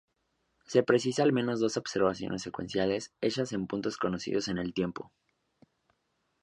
[0.65, 5.11] Se precisa al menos dos observaciones secuenciales hechas en puntos conocidos en el tiempo.